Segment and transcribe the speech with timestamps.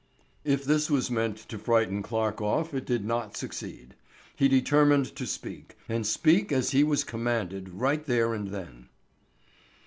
[0.43, 3.93] If this was meant to frighten Clarke off it did not succeed.
[4.35, 8.89] He determined to speak, and speak as he was commanded right there and then.